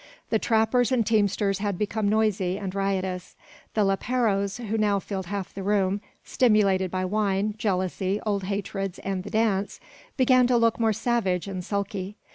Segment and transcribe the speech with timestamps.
[0.31, 3.35] The trappers and teamsters had become noisy and riotous.
[3.75, 9.23] The leperos, who now half filled the room, stimulated by wine, jealousy, old hatreds, and
[9.23, 9.79] the dance,
[10.17, 12.15] began to look more savage and sulky.